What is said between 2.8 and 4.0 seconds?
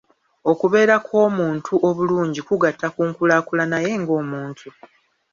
ku nkulaaakulana ye